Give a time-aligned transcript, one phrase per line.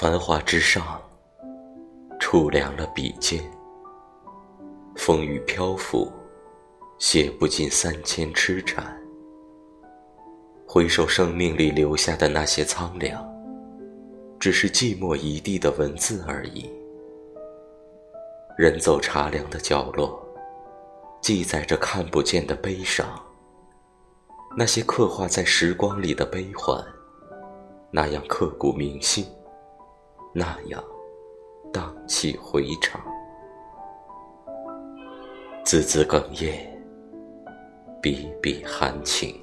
[0.00, 1.02] 繁华之上，
[2.20, 3.42] 触凉了笔尖。
[4.94, 6.08] 风雨漂浮，
[7.00, 8.96] 写不尽三千痴缠。
[10.68, 13.28] 回首生命里留下的那些苍凉，
[14.38, 16.70] 只是寂寞一地的文字而已。
[18.56, 20.24] 人走茶凉的角落，
[21.20, 23.04] 记载着看不见的悲伤。
[24.56, 26.80] 那些刻画在时光里的悲欢，
[27.90, 29.26] 那样刻骨铭心，
[30.32, 30.82] 那样
[31.72, 33.00] 荡气回肠。
[35.64, 36.68] 字字哽咽，
[38.00, 39.34] 笔笔含情。